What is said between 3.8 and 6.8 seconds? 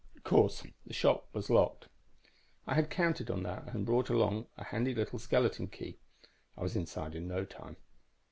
brought along a handy little skeleton key. I was